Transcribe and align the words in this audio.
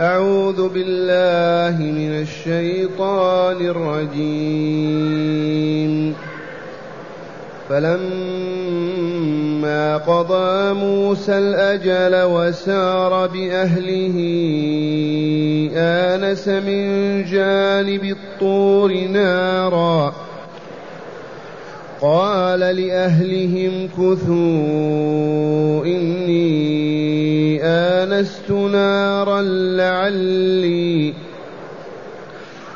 أعوذ 0.00 0.68
بالله 0.68 1.80
من 1.80 2.22
الشيطان 2.22 3.66
الرجيم. 3.66 5.06
فلما 7.68 9.16
قضى 9.96 10.72
موسى 10.72 11.38
الأجل 11.38 12.22
وسار 12.22 13.26
بأهله 13.26 14.16
آنس 15.76 16.48
من 16.48 17.24
جانب 17.24 18.04
الطور 18.04 18.94
نارا. 18.94 20.14
قال 22.00 22.60
لأهلهم 22.60 23.88
كثوا 23.98 25.84
إني 25.84 26.95
آنست 27.62 28.50
نارا 28.50 29.42
لعلي 29.76 31.14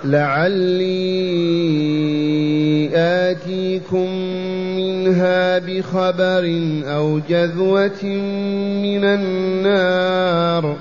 لعلي 0.05 1.41
آتيكم 2.95 4.11
منها 4.77 5.59
بخبر 5.59 6.61
أو 6.87 7.21
جذوة 7.29 8.05
من 8.83 9.05
النار 9.05 10.77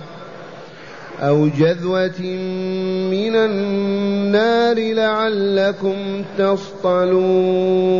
أو 1.21 1.47
جذوة 1.47 2.21
من 3.11 3.35
النار 3.35 4.93
لعلكم 4.93 6.23
تصطلون 6.37 7.99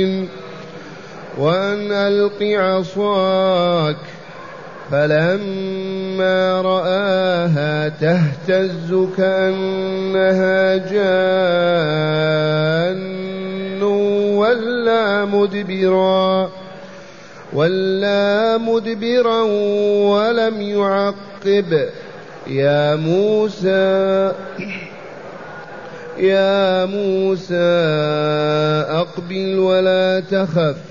وأن 1.41 1.91
ألق 1.91 2.37
عصاك 2.41 3.95
فلما 4.91 6.61
رآها 6.61 7.89
تهتز 7.89 9.07
كأنها 9.17 10.77
جان 10.77 11.81
ولا 14.37 15.25
مدبرا 15.25 16.49
ولا 17.53 18.57
مدبرا 18.57 19.41
ولم 20.11 20.61
يعقب. 20.61 21.89
يا 22.47 22.95
موسى 22.95 24.31
يا 26.17 26.85
موسى 26.85 27.55
أقبل 28.89 29.59
ولا 29.59 30.19
تخف. 30.19 30.90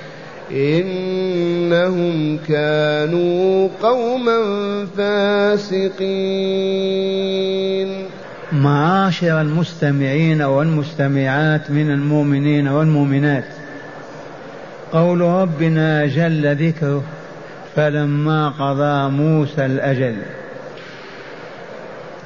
إنهم 0.55 2.37
كانوا 2.47 3.69
قوما 3.83 4.39
فاسقين. 4.97 6.11
معاشر 8.51 9.41
المستمعين 9.41 10.41
والمستمعات 10.41 11.71
من 11.71 11.91
المؤمنين 11.91 12.67
والمؤمنات 12.67 13.45
قول 14.91 15.21
ربنا 15.21 16.05
جل 16.05 16.55
ذكره 16.55 17.03
فلما 17.75 18.49
قضى 18.49 19.09
موسى 19.09 19.65
الأجل. 19.65 20.15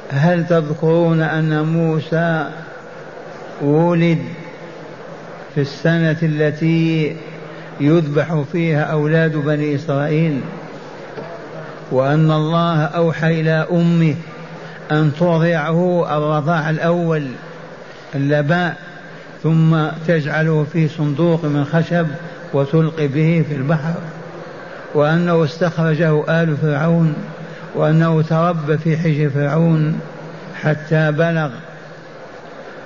هل 0.10 0.48
تذكرون 0.48 1.22
أن 1.22 1.66
موسى 1.66 2.50
ولد 3.62 4.20
في 5.56 5.62
السنة 5.62 6.18
التي 6.24 7.16
يذبح 7.80 8.44
فيها 8.52 8.84
أولاد 8.84 9.36
بني 9.36 9.76
إسرائيل 9.76 10.42
وأن 11.92 12.32
الله 12.32 12.84
أوحى 12.84 13.42
إلى 13.42 13.68
أمه 13.72 14.16
أن 14.92 15.12
ترضعه 15.20 16.18
الرضاع 16.18 16.70
الأول 16.70 17.28
اللباء 18.16 18.78
ثم 19.44 19.78
تجعله 20.08 20.66
في 20.74 20.88
صندوق 20.88 21.46
من 21.46 21.66
خشب 21.66 22.08
وتلقي 22.54 23.08
به 23.08 23.46
في 23.50 23.56
البحر 23.56 23.94
وأنه 24.94 25.44
استخرجه 25.44 26.42
آل 26.44 26.58
فرعون 26.58 27.14
وأنه 27.76 28.22
تربى 28.22 28.78
في 28.78 28.98
حجر 28.98 29.30
فرعون 29.30 30.00
حتى 30.62 31.12
بلغ 31.12 31.50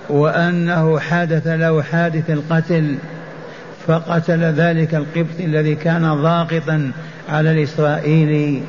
وأنه 0.09 0.99
حدث 0.99 1.47
له 1.47 1.81
حادث 1.81 2.29
القتل. 2.29 2.95
فقتل 3.89 4.43
ذلك 4.43 4.95
القبط 4.95 5.39
الذي 5.39 5.75
كان 5.75 6.13
ضاغطا 6.13 6.91
على 7.29 7.51
الإسرائيلي. 7.51 8.61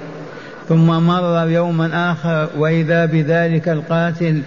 ثم 0.69 0.87
مر 0.87 1.49
يوما 1.49 2.13
آخر 2.13 2.49
وإذا 2.57 3.07
بذلك 3.07 3.69
القاتل 3.69 4.43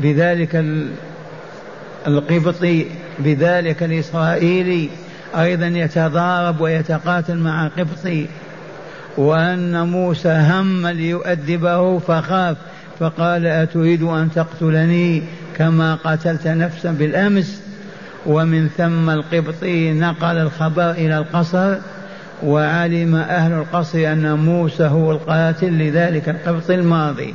بذلك 0.00 0.64
القبطي 2.06 2.86
بذلك 3.18 3.82
الإسرائيلي 3.82 4.88
أيضا 5.36 5.66
يتضارب 5.66 6.60
ويتقاتل 6.60 7.36
مع 7.36 7.68
قبطي 7.68 8.26
وأن 9.16 9.86
موسى 9.86 10.46
هم 10.50 10.86
ليؤدبه 10.86 11.98
فخاف 11.98 12.56
فقال 13.00 13.46
أتريد 13.46 14.02
أن 14.02 14.28
تقتلني 14.34 15.22
كما 15.56 15.94
قتلت 15.94 16.46
نفسا 16.46 16.92
بالأمس؟ 16.92 17.67
ومن 18.28 18.68
ثم 18.68 19.10
القبطي 19.10 19.92
نقل 19.92 20.38
الخبر 20.38 20.90
إلى 20.90 21.18
القصر 21.18 21.74
وعلم 22.42 23.14
أهل 23.14 23.52
القصر 23.52 23.98
أن 23.98 24.38
موسى 24.38 24.84
هو 24.84 25.12
القاتل 25.12 25.78
لذلك 25.78 26.28
القبط 26.28 26.70
الماضي. 26.70 27.34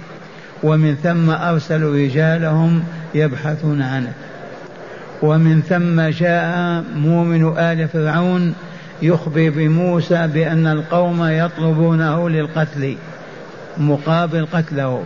ومن 0.63 0.95
ثم 0.95 1.29
أرسلوا 1.29 1.95
رجالهم 1.95 2.83
يبحثون 3.15 3.81
عنه. 3.81 4.13
ومن 5.21 5.61
ثم 5.61 6.01
جاء 6.01 6.83
مؤمن 6.95 7.57
آل 7.57 7.87
فرعون 7.87 8.53
يخبر 9.01 9.49
بموسى 9.49 10.27
بأن 10.27 10.67
القوم 10.67 11.23
يطلبونه 11.23 12.29
للقتل 12.29 12.95
مقابل 13.77 14.47
قتله. 14.53 15.03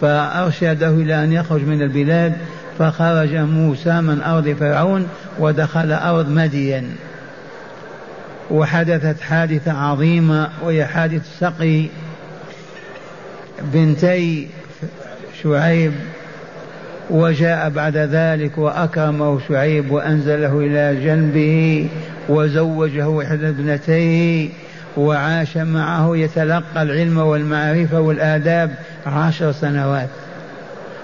فأرشده 0.00 0.90
إلى 0.90 1.24
أن 1.24 1.32
يخرج 1.32 1.62
من 1.62 1.82
البلاد 1.82 2.32
فخرج 2.78 3.34
موسى 3.34 4.00
من 4.00 4.22
أرض 4.22 4.56
فرعون 4.60 5.08
ودخل 5.38 5.92
أرض 5.92 6.28
مدين. 6.28 6.96
وحدثت 8.50 9.20
حادثة 9.20 9.72
عظيمة 9.72 10.48
وهي 10.62 10.84
حادث 10.84 11.38
سقي 11.40 11.86
بنتي 13.62 14.48
شعيب 15.42 15.92
وجاء 17.10 17.68
بعد 17.70 17.96
ذلك 17.96 18.58
وأكرمه 18.58 19.40
شعيب 19.48 19.90
وأنزله 19.90 20.58
إلى 20.58 21.04
جنبه 21.04 21.88
وزوجه 22.28 23.22
إحدى 23.22 23.48
ابنتيه 23.48 24.48
وعاش 24.96 25.56
معه 25.56 26.16
يتلقى 26.16 26.82
العلم 26.82 27.18
والمعرفة 27.18 28.00
والآداب 28.00 28.70
عشر 29.06 29.52
سنوات. 29.52 30.08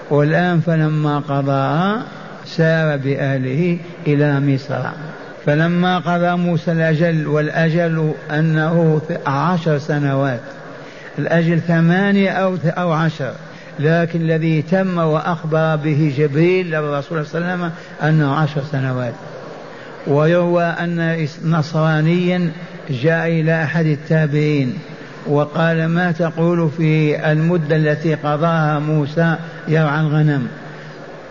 والآن 0.09 0.59
فلما 0.59 1.19
قضى 1.19 2.01
سار 2.45 2.97
بأهله 2.97 3.77
إلى 4.07 4.39
مصر. 4.39 4.81
فلما 5.45 5.99
قضى 5.99 6.35
موسى 6.35 6.71
الأجل 6.71 7.27
والأجل 7.27 8.13
أنه 8.31 9.01
عشر 9.27 9.77
سنوات. 9.77 10.39
الأجل 11.19 11.59
ثمانية 11.59 12.29
أو 12.29 12.57
أو 12.65 12.91
عشر. 12.91 13.33
لكن 13.79 14.21
الذي 14.21 14.61
تم 14.61 14.97
وأخبر 14.97 15.75
به 15.75 16.13
جبريل 16.17 16.71
للرسول 16.71 17.25
صلى 17.25 17.41
الله 17.41 17.51
عليه 17.51 17.63
وسلم 17.63 17.71
أنه 18.03 18.35
عشر 18.35 18.61
سنوات. 18.71 19.13
ويروى 20.07 20.63
أن 20.63 21.27
نصرانيا 21.45 22.51
جاء 22.89 23.27
إلى 23.27 23.63
أحد 23.63 23.85
التابعين. 23.85 24.73
وقال 25.27 25.85
ما 25.85 26.11
تقول 26.11 26.69
في 26.77 27.17
المدة 27.31 27.75
التي 27.75 28.15
قضاها 28.15 28.79
موسى 28.79 29.35
يرعى 29.67 29.99
الغنم؟ 30.01 30.47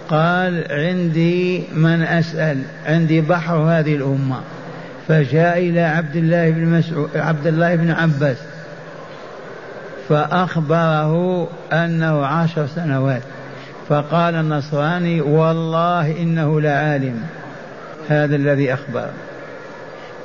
قال 0.09 0.65
عندي 0.71 1.65
من 1.75 2.03
أسأل 2.03 2.59
عندي 2.87 3.21
بحر 3.21 3.57
هذه 3.57 3.97
الأمة. 3.97 4.41
فجاء 5.09 5.59
إلى 5.59 5.81
عبد 5.81 6.17
الله 6.17 6.51
بن 6.51 6.67
مسعود 6.67 7.17
عبد 7.17 7.47
الله 7.47 7.77
بن 7.77 7.91
عباس 7.91 8.37
فأخبره 10.09 11.49
أنه 11.73 12.27
عشر 12.27 12.67
سنوات. 12.67 13.23
فقال 13.89 14.35
النصراني 14.35 15.21
والله 15.21 16.23
إنه 16.23 16.61
لعالم 16.61 17.23
هذا 18.09 18.37
الذي 18.37 18.75
أخبر 18.75 19.09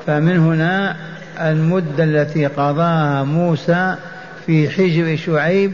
فمن 0.08 0.38
هنا 0.38 0.96
المدة 1.42 2.04
التي 2.04 2.46
قضاها 2.46 3.24
موسى 3.24 3.96
في 4.46 4.70
حجر 4.70 5.16
شعيب 5.16 5.72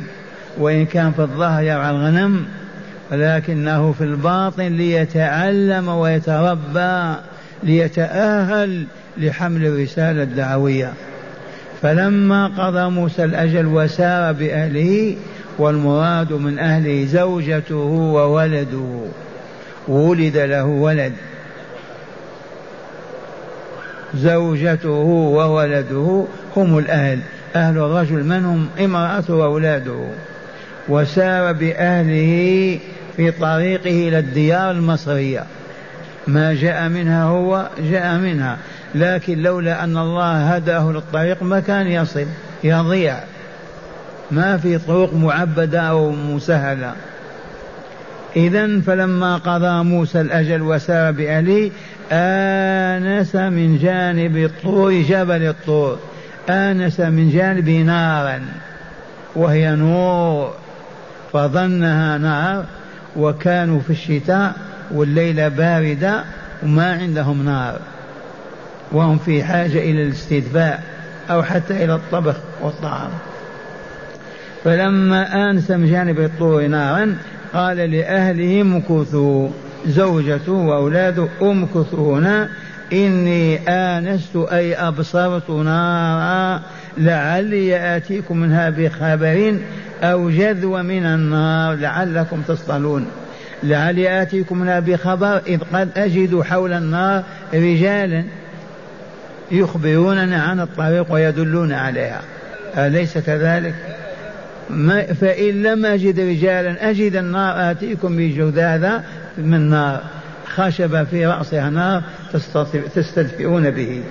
وإن 0.58 0.86
كان 0.86 1.12
في 1.12 1.20
الظهر 1.20 1.64
يرعى 1.64 1.92
الغنم 1.92 2.46
ولكنه 3.12 3.92
في 3.92 4.04
الباطن 4.04 4.68
ليتعلم 4.68 5.88
ويتربى 5.88 7.14
ليتأهل 7.64 8.86
لحمل 9.18 9.66
الرسالة 9.66 10.24
الدعوية. 10.24 10.94
فلما 11.82 12.48
قضى 12.48 12.90
موسى 12.90 13.24
الأجل 13.24 13.66
وسار 13.66 14.34
بأهله 14.34 15.16
والمراد 15.58 16.34
من 16.34 16.60
أهله 16.60 17.06
زوجته 17.06 17.76
وولده 17.76 19.02
ولد 19.88 20.38
له 20.38 20.66
ولد. 20.66 21.14
زوجته 24.16 24.90
وولده 24.90 26.26
هم 26.56 26.78
الأهل. 26.78 27.20
أهل 27.56 27.78
الرجل 27.78 28.24
من 28.24 28.46
هم 28.46 28.68
امرأته 28.80 29.34
وأولاده. 29.34 30.08
وسار 30.90 31.54
بأهله 31.54 32.80
في 33.18 33.32
طريقه 33.32 34.08
إلى 34.08 34.20
الديار 34.20 34.72
المصرية. 34.72 35.44
ما 36.28 36.54
جاء 36.54 36.90
منها 36.90 37.24
هو 37.24 37.68
جاء 37.92 38.18
منها. 38.18 38.58
لكن 38.96 39.42
لولا 39.42 39.84
أن 39.84 39.98
الله 39.98 40.56
هداه 40.56 40.92
للطريق 40.92 41.44
ما 41.44 41.60
كان 41.60 41.88
يصل 41.88 42.26
يضيع. 42.64 43.20
ما 44.32 44.58
في 44.58 44.78
طرق 44.78 45.14
معبدة 45.14 45.80
أو 45.82 46.12
مسهلة. 46.12 46.94
إذا 48.36 48.82
فلما 48.82 49.38
قضى 49.38 49.84
موسى 49.84 50.22
الأجل 50.22 50.62
وسار 50.62 51.12
بأهله 51.12 51.72
آنس 52.12 53.36
من 53.36 53.78
جانب 53.78 54.38
الطور 54.38 54.94
جبل 54.94 55.48
الطور 55.48 56.00
آنس 56.50 57.00
من 57.00 57.30
جانبه 57.30 57.82
نارا 57.82 58.42
وهي 59.36 59.76
نور 59.76 60.54
فظنها 61.34 62.18
نار 62.18 62.66
وكانوا 63.16 63.80
في 63.80 63.90
الشتاء 63.90 64.56
والليلة 64.92 65.48
باردة 65.48 66.24
وما 66.64 66.94
عندهم 66.94 67.46
نار. 67.46 67.80
وهم 68.92 69.18
في 69.18 69.44
حاجة 69.44 69.78
إلى 69.78 70.04
الاستدفاء 70.04 70.84
أو 71.30 71.44
حتى 71.44 71.84
إلى 71.84 71.96
الطبخ 71.96 72.36
والطعام. 72.62 73.10
فلما 74.64 75.50
آنس 75.50 75.72
من 75.72 75.92
جانب 75.92 76.20
الطور 76.20 76.68
نارا 76.68 77.18
قال 77.54 77.78
لأهله 77.78 78.62
امكثوا 78.62 79.50
زوجته 79.88 80.52
وأولاده 80.52 81.28
امكثوا 81.42 82.20
هنا 82.20 82.50
إني 82.94 83.70
آنست 83.70 84.36
أي 84.36 84.76
أبصرت 84.76 85.50
نارا 85.50 86.62
لعلي 86.98 87.98
آتيكم 87.98 88.38
منها 88.38 88.70
بخبر 88.70 89.58
أو 90.04 90.30
جذوة 90.30 90.82
من 90.82 91.06
النار. 91.06 91.76
لعلكم 91.76 92.42
تصطلون. 92.42 93.08
لعلي 93.64 94.22
آتيكم 94.22 94.58
منها 94.58 94.80
بخبر 94.80 95.42
إذ 95.48 95.60
قد 95.74 95.90
أجد 95.98 96.42
حول 96.42 96.74
النار 96.74 97.24
رجالا 97.54 98.24
يخبروننا 99.52 100.44
عن 100.44 100.60
الطريق 100.60 101.14
ويدلون 101.14 101.72
عليها. 101.72 102.22
أليس 102.78 103.18
كذلك؟ 103.18 103.74
ما 104.70 105.04
فإن 105.04 105.64
لم 105.64 105.86
أجد 105.86 106.20
رجالا 106.20 106.90
أجد 106.90 107.16
النار 107.16 107.72
آتيكم 107.72 108.18
بجذاذة 108.18 109.04
من 109.38 109.70
نار 109.70 110.02
خشب 110.56 111.04
في 111.04 111.26
رأسها 111.26 111.70
نار 111.70 112.04
تستدفئون 112.96 113.72
به. 113.72 114.04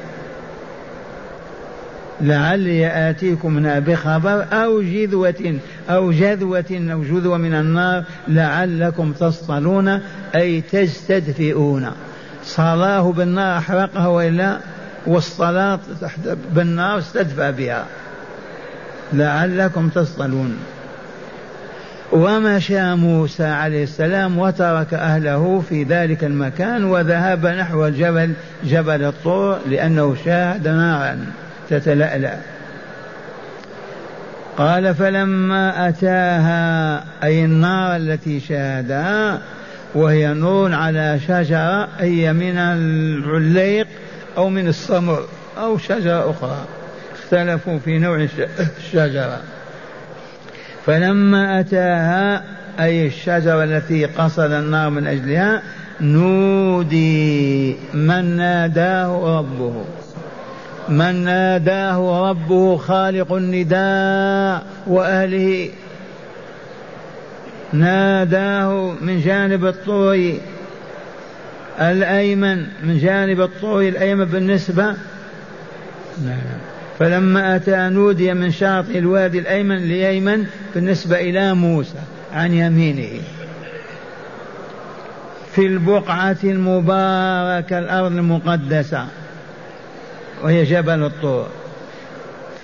لعلي 2.20 3.10
آتيكم 3.10 3.52
منها 3.52 3.78
بخبر 3.78 4.46
أو 4.52 4.82
جذوة 4.82 5.58
أو 5.90 6.12
جذوة 6.12 6.88
أو 6.92 7.02
جذوة 7.02 7.36
من 7.38 7.54
النار 7.54 8.04
لعلكم 8.28 9.12
تصطلون 9.12 10.00
أي 10.34 10.60
تستدفئون. 10.60 11.90
صلاه 12.44 13.12
بالنار 13.12 13.58
أحرقها 13.58 14.06
وإلا 14.06 14.58
والصلاة 15.06 15.78
بالنار 16.54 16.98
استدفى 16.98 17.52
بها. 17.52 17.86
لعلكم 19.12 19.88
تصطلون. 19.88 20.56
ومشى 22.14 22.94
موسى 22.94 23.44
عليه 23.44 23.82
السلام 23.82 24.38
وترك 24.38 24.94
أهله 24.94 25.62
في 25.68 25.82
ذلك 25.82 26.24
المكان 26.24 26.84
وذهب 26.84 27.46
نحو 27.46 27.86
الجبل 27.86 28.32
جبل 28.64 29.04
الطور 29.04 29.58
لأنه 29.66 30.16
شاهد 30.24 30.68
نارا 30.68 31.26
تتلألأ. 31.70 32.38
قال 34.58 34.94
فلما 34.94 35.88
أتاها 35.88 37.04
أي 37.24 37.44
النار 37.44 37.96
التي 37.96 38.40
شاهدها 38.40 39.40
وهي 39.94 40.34
نور 40.34 40.72
على 40.72 41.20
شجرة 41.28 41.88
أي 42.00 42.32
من 42.32 42.58
العليق 42.58 43.86
أو 44.36 44.48
من 44.48 44.68
الصمر 44.68 45.24
أو 45.58 45.78
شجرة 45.78 46.30
أخرى 46.30 46.64
اختلفوا 47.14 47.78
في 47.78 47.98
نوع 47.98 48.26
الشجرة. 48.78 49.40
فلما 50.86 51.60
أتاها 51.60 52.44
أي 52.80 53.06
الشجرة 53.06 53.64
التي 53.64 54.04
قصد 54.04 54.50
النار 54.50 54.90
من 54.90 55.06
أجلها 55.06 55.62
نودي 56.00 57.76
من 57.94 58.36
ناداه 58.36 59.38
ربه. 59.38 59.84
من 60.88 61.24
ناداه 61.24 62.30
ربه 62.30 62.76
خالق 62.76 63.32
النداء 63.32 64.66
وأهله. 64.86 65.70
ناداه 67.72 68.94
من 69.00 69.20
جانب 69.20 69.66
الطور 69.66 70.32
الأيمن 71.80 72.66
من 72.82 72.98
جانب 72.98 73.40
الطور 73.40 73.82
الأيمن 73.82 74.24
بالنسبة. 74.24 74.84
نعم. 76.24 76.73
فلما 76.98 77.56
أتى 77.56 77.76
نودي 77.76 78.34
من 78.34 78.50
شاطئ 78.50 78.98
الوادي 78.98 79.38
الأيمن 79.38 79.76
الأيمن 79.76 80.46
بالنسبة 80.74 81.16
إلى 81.16 81.54
موسى 81.54 81.98
عن 82.32 82.52
يمينه. 82.52 83.20
في 85.52 85.66
البقعة 85.66 86.36
المباركة 86.44 87.78
الأرض 87.78 88.12
المقدسة 88.12 89.06
وهي 90.42 90.64
جبل 90.64 91.02
الطور. 91.02 91.46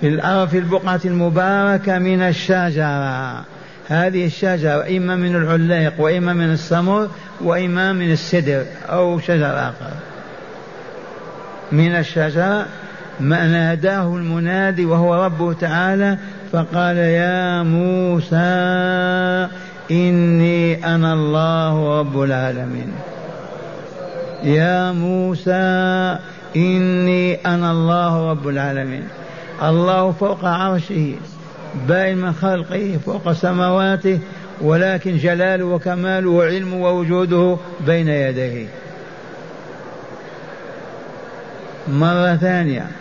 في 0.01 0.07
الأرض 0.07 0.49
في 0.49 0.57
البقعة 0.57 1.01
المباركة 1.05 1.99
من 1.99 2.21
الشجرة. 2.21 3.43
هذه 3.87 4.25
الشجرة 4.25 4.97
إما 4.97 5.15
من 5.15 5.35
العليق 5.35 5.93
وإما 5.97 6.33
من 6.33 6.51
السمر 6.51 7.09
وإما 7.41 7.93
من 7.93 8.11
السدر 8.11 8.65
أو 8.89 9.19
شجر 9.19 9.59
آخر. 9.59 9.91
من 11.71 11.95
الشجرة 11.95 12.65
ما 13.21 13.47
ناداه 13.47 14.15
المنادي 14.15 14.85
وهو 14.85 15.25
ربه 15.25 15.53
تعالى 15.53 16.17
فقال 16.51 16.97
يا 16.97 17.63
موسى 17.63 18.37
إني 19.91 20.85
أنا 20.95 21.13
الله 21.13 21.99
رب 21.99 22.21
العالمين. 22.21 22.91
يا 24.43 24.91
موسى 24.91 26.17
إني 26.55 27.35
أنا 27.35 27.71
الله 27.71 28.31
رب 28.31 28.47
العالمين. 28.47 29.07
الله 29.63 30.11
فوق 30.11 30.45
عرشه 30.45 31.13
باين 31.87 32.17
من 32.17 32.33
خلقه 32.33 32.99
فوق 33.05 33.31
سماواته 33.31 34.19
ولكن 34.61 35.17
جلاله 35.17 35.65
وكماله 35.65 36.29
وعلمه 36.29 36.83
ووجوده 36.83 37.57
بين 37.85 38.07
يديه. 38.07 38.67
مرة 41.87 42.35
ثانية. 42.35 43.00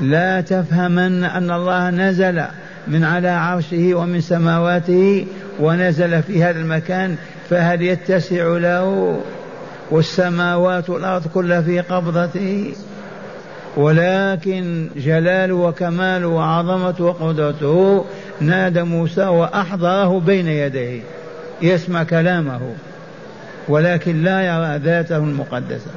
لا 0.00 0.40
تفهمن 0.40 1.24
أن 1.24 1.50
الله 1.50 1.90
نزل 1.90 2.42
من 2.88 3.04
على 3.04 3.28
عرشه 3.28 3.94
ومن 3.94 4.20
سماواته 4.20 5.26
ونزل 5.60 6.22
في 6.22 6.44
هذا 6.44 6.60
المكان 6.60 7.16
فهل 7.50 7.82
يتسع 7.82 8.46
له 8.46 9.20
والسماوات 9.90 10.90
والأرض 10.90 11.26
كلها 11.26 11.62
في 11.62 11.80
قبضته؟ 11.80 12.74
ولكن 13.76 14.88
جلاله 14.96 15.54
وكماله 15.54 16.26
وعظمته 16.26 17.04
وقدرته 17.04 18.04
نادى 18.40 18.82
موسى 18.82 19.24
وأحضره 19.26 20.20
بين 20.20 20.46
يديه 20.46 21.00
يسمع 21.62 22.02
كلامه 22.02 22.60
ولكن 23.68 24.22
لا 24.22 24.40
يرى 24.40 24.78
ذاته 24.84 25.16
المقدسة. 25.16 25.90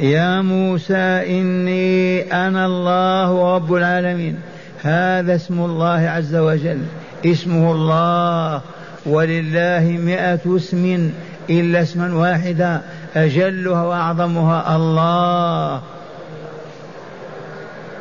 يا 0.00 0.42
موسى 0.42 1.40
إني 1.40 2.22
أنا 2.32 2.66
الله 2.66 3.54
رب 3.54 3.74
العالمين. 3.74 4.38
هذا 4.82 5.34
اسم 5.34 5.60
الله 5.60 6.00
عز 6.08 6.36
وجل. 6.36 6.78
اسمه 7.26 7.72
الله. 7.72 8.60
ولله 9.06 9.98
مئة 10.04 10.56
اسم 10.56 11.10
إلا 11.50 11.82
اسما 11.82 12.14
واحدا. 12.14 12.80
أجلها 13.16 13.82
وأعظمها 13.82 14.76
الله. 14.76 15.82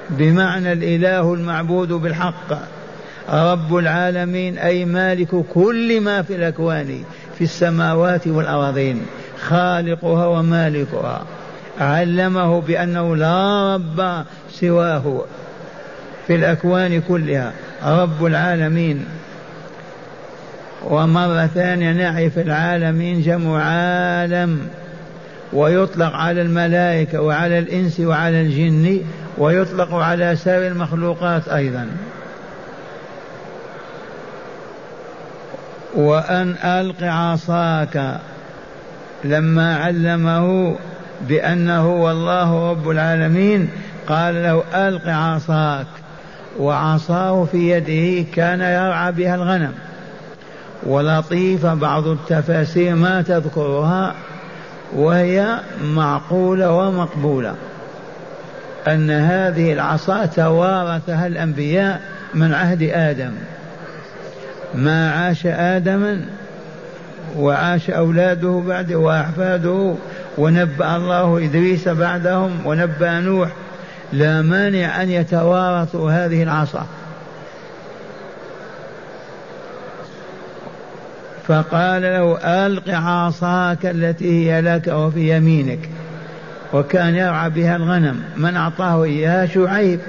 بمعنى 0.10 0.74
الإله 0.74 1.34
المعبود 1.34 1.94
بالحق. 1.94 2.52
رب 3.34 3.76
العالمين 3.76 4.58
أي 4.58 4.86
مالك 4.86 5.46
كل 5.54 6.02
ما 6.02 6.22
في 6.22 6.36
الأكوان 6.36 7.04
في 7.38 7.44
السماوات 7.44 8.28
والأراضين. 8.28 9.06
خالقها 9.48 10.26
ومالكها. 10.26 11.26
علمه 11.80 12.62
بأنه 12.62 13.16
لا 13.16 13.76
رب 13.76 14.26
سواه 14.52 15.26
في 16.28 16.36
الأكوان 16.36 17.02
كلها. 17.02 17.54
رب 17.84 18.26
العالمين. 18.26 19.06
ومرة 20.84 21.48
ثانية 21.48 21.92
نعرف 21.92 22.38
العالمين 22.38 23.22
جمع 23.22 23.64
عالم 23.64 24.68
ويطلق 25.54 26.14
على 26.14 26.42
الملائكة 26.42 27.22
وعلى 27.22 27.60
الإنس 27.60 28.00
وعلى 28.00 28.42
الجن 28.42 29.02
ويطلق 29.38 29.94
على 29.94 30.36
سائر 30.36 30.68
المخلوقات 30.68 31.48
أيضا. 31.48 31.88
وأن 35.96 36.56
ألق 36.64 37.04
عصاك 37.04 38.20
لما 39.24 39.76
علمه 39.78 40.76
بأنه 41.22 41.88
والله 42.04 42.72
رب 42.72 42.90
العالمين 42.90 43.70
قال 44.08 44.44
له 44.44 44.64
ألق 44.76 45.08
عصاك 45.08 45.88
وعصاه 46.60 47.46
في 47.46 47.72
يده 47.72 48.30
كان 48.36 48.62
يرعى 48.62 49.12
بها 49.12 49.36
الغنم. 49.36 49.72
ولطيفة 50.84 51.74
بعض 51.74 52.08
التفاسير 52.08 52.96
ما 52.96 53.22
تذكرها 53.22 54.16
وهي 54.96 55.60
معقولة 55.84 56.72
ومقبولة 56.72 57.56
أن 58.88 59.12
هذه 59.12 59.74
العصا 59.74 60.26
توارثها 60.26 61.28
الأنبياء 61.28 62.02
من 62.34 62.54
عهد 62.54 62.84
آدم. 62.84 63.32
ما 64.76 65.12
عاش 65.12 65.46
آدم 65.46 66.22
وعاش 67.38 67.90
أولاده 67.90 68.64
بعده 68.68 68.96
وأحفاده 68.96 69.96
ونبأ 70.38 70.96
الله 70.96 71.38
إدريس 71.38 71.88
بعدهم 71.88 72.52
ونبأ 72.66 73.20
نوح. 73.20 73.50
لا 74.14 74.42
مانع 74.42 75.02
أن 75.02 75.10
يتوارثوا 75.10 76.12
هذه 76.12 76.44
العصا. 76.44 76.86
فقال 81.48 82.02
له 82.02 82.38
ألق 82.66 82.90
عصاك 82.90 83.86
التي 83.86 84.52
هي 84.52 84.62
لك 84.62 84.88
وفي 84.88 85.38
يمينك. 85.38 85.90
وكان 86.74 87.16
يرعى 87.16 87.50
بها 87.50 87.76
الغنم. 87.76 88.24
من 88.38 88.56
أعطاه 88.56 89.04
إياها؟ 89.04 89.46
شعيب. 89.46 90.00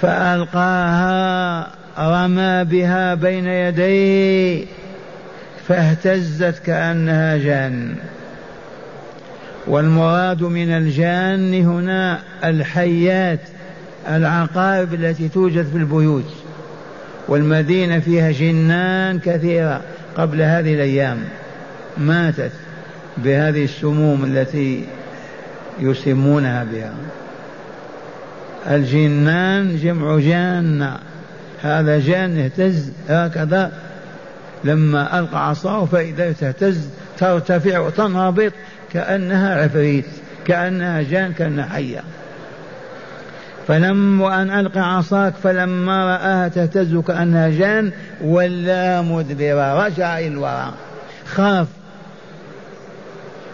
فألقاها 0.00 1.66
رمى 1.98 2.64
بها 2.64 3.14
بين 3.14 3.46
يديه. 3.46 4.66
فاهتزت 5.70 6.58
كأنها 6.66 7.36
جان. 7.36 7.94
والمراد 9.66 10.42
من 10.42 10.70
الجان 10.70 11.54
هنا 11.54 12.18
الحيات 12.44 13.40
العقارب 14.08 14.94
التي 14.94 15.28
توجد 15.28 15.66
في 15.66 15.76
البيوت. 15.76 16.34
والمدينة 17.28 17.98
فيها 17.98 18.30
جنان 18.30 19.18
كثيرة 19.18 19.80
قبل 20.16 20.42
هذه 20.42 20.74
الأيام. 20.74 21.18
ماتت 21.98 22.52
بهذه 23.16 23.64
السموم 23.64 24.24
التي 24.24 24.84
يسمونها 25.80 26.64
بها. 26.64 26.94
الجنان 28.76 29.76
جمع 29.76 30.18
جان. 30.18 30.96
هذا 31.62 31.98
جان 31.98 32.38
اهتز 32.38 32.92
هكذا 33.08 33.72
لما 34.64 35.18
ألقى 35.18 35.48
عصاه 35.48 35.84
فإذا 35.84 36.32
تهتز 36.32 36.88
ترتفع 37.18 37.78
وتنهبط 37.78 38.52
كأنها 38.92 39.62
عفريت 39.62 40.06
كأنها 40.46 41.02
جان 41.02 41.32
كأنها 41.32 41.68
حية. 41.68 42.02
فلما 43.68 44.42
أن 44.42 44.50
ألقى 44.50 44.96
عصاك 44.96 45.34
فلما 45.42 46.04
رآها 46.04 46.48
تهتز 46.48 46.96
كأنها 46.96 47.48
جان 47.48 47.92
ولا 48.24 49.02
مدبرا 49.02 49.86
رجع 49.86 50.18
إلى 50.18 50.26
الوراء 50.28 50.74
خاف. 51.26 51.66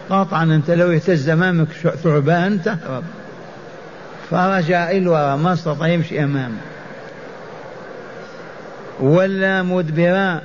قطعا 0.09 0.43
أنت 0.43 0.71
لو 0.71 0.91
اهتز 0.91 1.29
أمامك 1.29 1.67
ثعبان 2.03 2.63
تهرب. 2.63 3.03
فرجع 4.29 4.89
إلى 4.89 4.97
الوراء 4.97 5.37
ما 5.37 5.53
استطاع 5.53 5.87
يمشي 5.87 6.23
أمامه. 6.23 6.57
ولا 8.99 9.63
مدبرا 9.63 10.41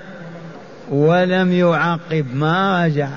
ولم 0.93 1.53
يعقب 1.53 2.27
ما 2.35 2.85
رجع. 2.87 3.09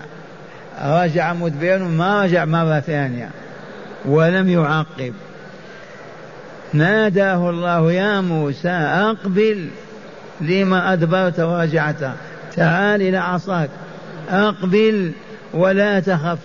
رجع 0.85 1.33
مدبرا 1.33 1.77
ما 1.77 2.23
رجع 2.23 2.45
مرة 2.45 2.79
ثانية. 2.79 3.29
ولم 4.05 4.49
يعقب. 4.49 5.13
ناداه 6.73 7.49
الله 7.49 7.91
يا 7.91 8.21
موسى 8.21 8.69
أقبل 8.69 9.67
لما 10.41 10.93
أدبرت 10.93 11.39
ورجعت. 11.39 12.11
تعال 12.55 13.01
إلى 13.01 13.17
عصاك. 13.17 13.69
أقبل 14.29 15.11
ولا 15.53 15.99
تخف. 15.99 16.39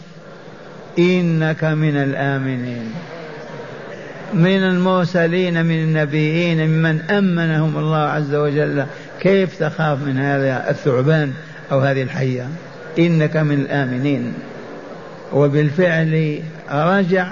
إنك 0.99 1.64
من 1.64 1.96
الآمنين. 1.96 2.92
من 4.34 4.62
المرسلين 4.62 5.64
من 5.64 5.82
النبيين 5.82 6.68
ممن 6.68 7.00
أمنهم 7.00 7.76
الله 7.76 7.96
عز 7.96 8.34
وجل. 8.34 8.84
كيف 9.20 9.58
تخاف 9.58 10.02
من 10.02 10.18
هذا 10.18 10.70
الثعبان 10.70 11.32
أو 11.72 11.80
هذه 11.80 12.02
الحية؟ 12.02 12.48
إنك 12.98 13.36
من 13.36 13.60
الآمنين. 13.60 14.34
وبالفعل 15.32 16.42
رجع 16.70 17.28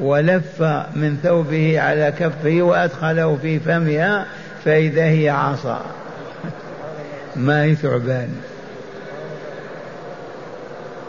ولف 0.00 0.62
من 0.96 1.18
ثوبه 1.22 1.80
على 1.80 2.12
كفه 2.18 2.62
وأدخله 2.62 3.38
في 3.42 3.60
فمها 3.60 4.26
فإذا 4.64 5.04
هي 5.04 5.28
عصا. 5.28 5.80
ما 7.36 7.64
هي 7.64 7.74
ثعبان؟ 7.74 8.28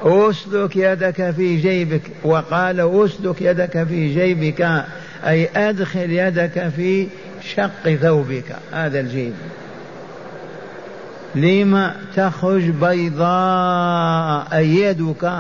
أسلك 0.04 0.76
يدك 0.76 1.32
في 1.32 1.58
جيبك. 1.58 2.02
وقال 2.24 3.06
أسلك 3.06 3.42
يدك 3.42 3.84
في 3.84 4.14
جيبك 4.14 4.84
أي 5.28 5.50
أدخل 5.56 6.12
يدك 6.12 6.70
في 6.76 7.08
شق 7.42 7.96
ثوبك. 8.02 8.56
هذا 8.72 9.00
الجيب. 9.00 9.34
لما 11.36 11.96
تخرج 12.16 12.64
بيضاء 12.70 14.48
أي 14.54 14.76
يدك 14.76 15.32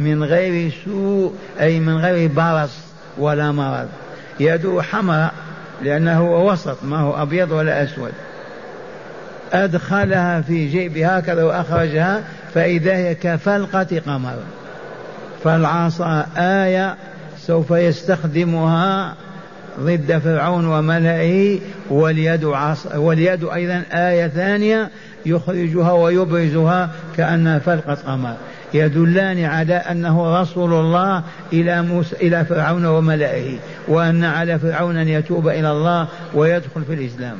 من 0.00 0.24
غير 0.24 0.72
سوء 0.84 1.34
أي 1.60 1.80
من 1.80 1.96
غير 1.96 2.30
برص 2.30 2.78
ولا 3.18 3.52
مرض. 3.52 3.88
يده 4.40 4.82
حمراء 4.82 5.32
لأنه 5.82 6.18
هو 6.18 6.52
وسط 6.52 6.76
ما 6.84 6.98
هو 6.98 7.22
أبيض 7.22 7.50
ولا 7.50 7.84
أسود. 7.84 8.12
أدخلها 9.52 10.40
في 10.40 10.68
جيبه 10.68 11.16
هكذا 11.16 11.44
وأخرجها 11.44 12.22
فإذا 12.54 12.96
هي 12.96 13.14
كفلقة 13.14 14.00
قمر. 14.06 14.36
فالعصا 15.44 16.26
آية 16.36 16.96
سوف 17.38 17.70
يستخدمها 17.70 19.14
ضد 19.80 20.18
فرعون 20.18 20.66
وملئه 20.66 21.58
واليد 21.90 22.44
عص 22.44 22.86
واليد 22.96 23.44
أيضا 23.44 23.82
آية 23.92 24.28
ثانية 24.28 24.90
يخرجها 25.26 25.92
ويبرزها 25.92 26.90
كأنها 27.16 27.58
فلقة 27.58 27.94
قمر 27.94 28.34
يدلان 28.74 29.44
على 29.44 29.74
أنه 29.74 30.40
رسول 30.40 30.72
الله 30.72 31.22
إلى 31.52 31.82
موسى 31.82 32.16
إلى 32.16 32.44
فرعون 32.44 32.84
وملئه 32.86 33.58
وأن 33.88 34.24
على 34.24 34.58
فرعون 34.58 34.96
أن 34.96 35.08
يتوب 35.08 35.48
إلى 35.48 35.70
الله 35.70 36.08
ويدخل 36.34 36.84
في 36.86 36.94
الإسلام. 36.94 37.36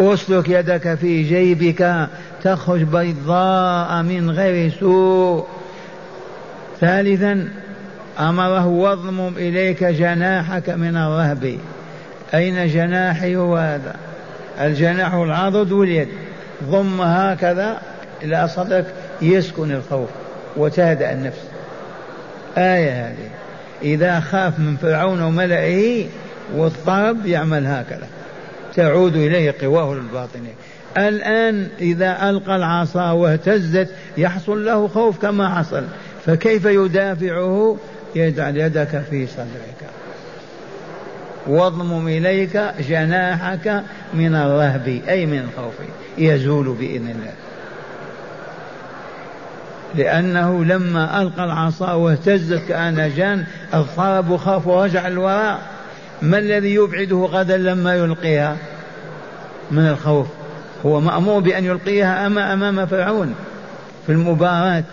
أسلك 0.00 0.48
يدك 0.48 0.94
في 0.94 1.22
جيبك 1.22 2.08
تخرج 2.42 2.82
بيضاء 2.82 4.02
من 4.02 4.30
غير 4.30 4.72
سوء. 4.80 5.46
ثالثا 6.80 7.48
أمره 8.18 8.66
واضمم 8.66 9.36
إليك 9.36 9.84
جناحك 9.84 10.70
من 10.70 10.96
الرهب. 10.96 11.58
أين 12.34 12.66
جناحي 12.66 13.36
هو 13.36 13.56
هذا؟ 13.56 13.96
الجناح 14.60 15.14
العضد 15.14 15.72
واليد. 15.72 16.08
ضم 16.64 17.00
هكذا 17.00 17.80
إلى 18.22 18.48
صدرك 18.48 18.86
يسكن 19.22 19.72
الخوف 19.72 20.08
وتهدأ 20.56 21.12
النفس. 21.12 21.42
آية 22.58 23.06
هذه. 23.06 23.30
إذا 23.82 24.20
خاف 24.20 24.58
من 24.58 24.76
فرعون 24.76 25.22
وملئه 25.22 26.06
واضطرب 26.56 27.26
يعمل 27.26 27.66
هكذا. 27.66 28.06
تعود 28.74 29.16
إليه 29.16 29.54
قواه 29.62 29.92
الباطنية 29.92 30.52
الآن 30.98 31.68
إذا 31.80 32.30
ألقى 32.30 32.56
العصا 32.56 33.10
واهتزت 33.10 33.88
يحصل 34.16 34.64
له 34.64 34.88
خوف 34.88 35.18
كما 35.18 35.48
حصل. 35.58 35.84
فكيف 36.26 36.64
يدافعه؟ 36.64 37.76
يجعل 38.14 38.56
يدك 38.56 39.02
في 39.10 39.26
صدرك. 39.26 39.90
واضمم 41.46 42.08
إليك 42.08 42.56
جناحك 42.88 43.82
من 44.14 44.34
الرهب 44.34 45.00
أي 45.08 45.26
من 45.26 45.38
الخوف 45.38 45.74
يزول 46.18 46.76
بإذن 46.80 47.08
الله. 47.08 47.32
لأنه 49.94 50.64
لما 50.64 51.22
ألقى 51.22 51.44
العصا 51.44 51.92
واهتزت 51.92 52.62
كأن 52.68 53.12
جان 53.16 53.44
اضطرب 53.72 54.30
وخاف 54.30 54.66
ورجع 54.66 55.08
الوراء. 55.08 55.60
ما 56.22 56.38
الذي 56.38 56.74
يبعده 56.74 57.16
غدا 57.16 57.56
لما 57.56 57.94
يلقيها؟ 57.94 58.56
من 59.70 59.88
الخوف. 59.88 60.26
هو 60.86 61.00
مأمور 61.00 61.40
بأن 61.40 61.64
يلقيها 61.64 62.26
أما 62.26 62.52
أمام 62.52 62.86
فرعون. 62.86 63.34
في 64.06 64.12
المباراة. 64.12 64.84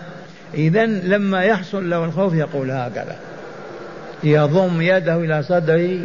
إذا 0.54 0.86
لما 0.86 1.42
يحصل 1.42 1.90
له 1.90 2.04
الخوف 2.04 2.34
يقول 2.34 2.70
هكذا. 2.70 3.16
يضم 4.24 4.80
يده 4.80 5.16
إلى 5.16 5.42
صدره 5.42 5.98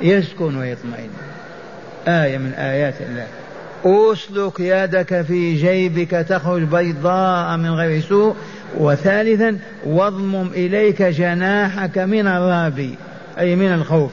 يسكن 0.00 0.56
ويطمئن. 0.56 1.10
آية 2.08 2.38
من 2.38 2.52
آيات 2.52 2.94
الله. 3.00 3.26
أسلك 3.84 4.60
يدك 4.60 5.22
في 5.22 5.54
جيبك 5.54 6.10
تخرج 6.10 6.62
بيضاء 6.62 7.56
من 7.56 7.70
غير 7.70 8.02
سوء. 8.02 8.36
وثالثا 8.78 9.58
واضمم 9.86 10.46
إليك 10.54 11.02
جناحك 11.02 11.98
من 11.98 12.26
الرهب 12.26 12.90
أي 13.38 13.56
من 13.56 13.74
الخوف. 13.74 14.10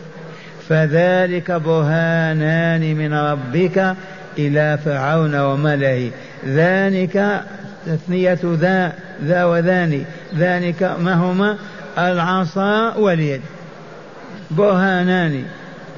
فذلك 0.70 1.52
برهانان 1.52 2.96
من 2.96 3.14
ربك 3.14 3.96
إلى 4.38 4.80
فرعون 4.86 5.36
وملئه. 5.36 6.10
ذلك 6.48 7.42
تثنية 7.86 8.40
ذا 8.44 8.94
ذا 9.24 9.46
وذاني 9.46 10.04
ذلك 10.38 10.84
ما 11.00 11.14
هما 11.14 11.58
العصا 11.98 12.96
واليد. 12.96 13.42
برهانان 14.52 15.44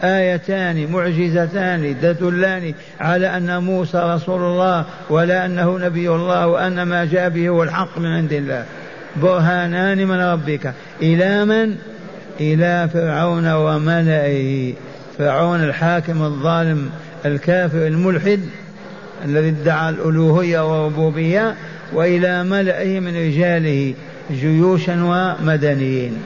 آيتان 0.03 0.91
معجزتان 0.91 1.95
تدلان 2.01 2.73
على 2.99 3.37
أن 3.37 3.63
موسى 3.63 3.97
رسول 3.97 4.41
الله 4.41 4.85
ولا 5.09 5.45
أنه 5.45 5.79
نبي 5.79 6.09
الله 6.09 6.47
وأن 6.47 6.83
ما 6.83 7.05
جاء 7.05 7.29
به 7.29 7.49
هو 7.49 7.63
الحق 7.63 7.97
من 7.97 8.07
عند 8.07 8.33
الله. 8.33 8.65
برهانان 9.15 10.07
من 10.07 10.21
ربك. 10.21 10.73
إلى 11.01 11.45
من؟ 11.45 11.75
إلى 12.39 12.89
فرعون 12.93 13.53
وملئه. 13.53 14.73
فرعون 15.17 15.63
الحاكم 15.63 16.21
الظالم 16.23 16.89
الكافر 17.25 17.87
الملحد 17.87 18.39
الذي 19.25 19.49
ادعى 19.49 19.89
الألوهية 19.89 20.59
والربوبية 20.59 21.55
وإلى 21.93 22.43
ملئه 22.43 22.99
من 22.99 23.27
رجاله 23.27 23.93
جيوشا 24.31 25.03
ومدنيين. 25.03 26.17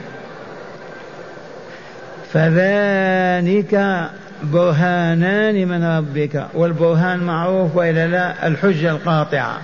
فذلك 2.32 4.04
برهانان 4.42 5.68
من 5.68 5.84
ربك 5.84 6.46
والبرهان 6.54 7.18
معروف 7.18 7.76
والا 7.76 8.06
لا 8.06 8.46
الحجة 8.46 8.90
القاطعة. 8.90 9.60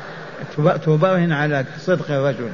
تبرهن 0.87 1.33
على 1.33 1.65
صدق 1.81 2.11
الرجل. 2.11 2.49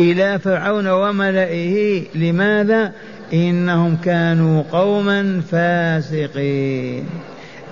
إلى 0.00 0.38
فرعون 0.38 0.86
وملئه. 0.86 2.02
لماذا؟ 2.14 2.92
إنهم 3.32 3.96
كانوا 3.96 4.62
قوما 4.72 5.40
فاسقين. 5.50 7.06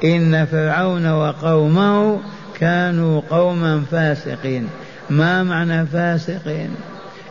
إن 0.05 0.47
فرعون 0.47 1.12
وقومه 1.12 2.21
كانوا 2.61 3.21
قوما 3.31 3.83
فاسقين. 3.90 4.69
ما 5.11 5.42
معنى 5.42 5.87
فاسقين؟ 5.87 6.70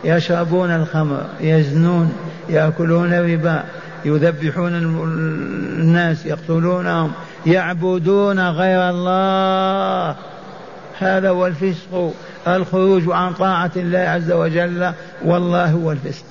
يشربون 0.03 0.71
الخمر 0.71 1.25
يزنون 1.41 2.13
يأكلون 2.49 3.13
الربا 3.13 3.63
يذبحون 4.05 4.75
الناس 4.75 6.25
يقتلونهم 6.25 7.11
يعبدون 7.45 8.49
غير 8.49 8.89
الله. 8.89 10.15
هذا 10.99 11.29
هو 11.29 11.47
الفسق 11.47 12.13
الخروج 12.47 13.03
عن 13.07 13.33
طاعة 13.33 13.71
الله 13.75 13.99
عز 13.99 14.31
وجل. 14.31 14.91
والله 15.25 15.71
هو 15.71 15.91
الفسق. 15.91 16.25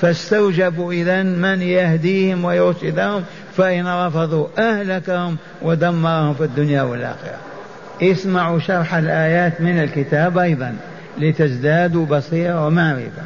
فاستوجبوا 0.00 0.92
إذا 0.92 1.22
من 1.22 1.62
يهديهم 1.62 2.44
ويرشدهم 2.44 3.24
فإن 3.56 3.86
رفضوا 3.86 4.46
أهلكهم 4.58 5.36
ودمرهم 5.62 6.34
في 6.34 6.44
الدنيا 6.44 6.82
والآخرة. 6.82 7.53
اسمعوا 8.02 8.58
شرح 8.58 8.94
الآيات 8.94 9.60
من 9.60 9.78
الكتاب 9.78 10.38
أيضا 10.38 10.76
لتزدادوا 11.18 12.06
بصيرة 12.06 12.66
ومعرفة. 12.66 13.22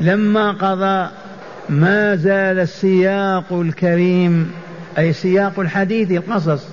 لما 0.00 0.50
قضى 0.50 1.10
ما 1.68 2.16
زال 2.16 2.58
السياق 2.58 3.52
الكريم 3.52 4.52
أي 4.98 5.12
سياق 5.12 5.60
الحديث 5.60 6.10
القصص 6.10 6.66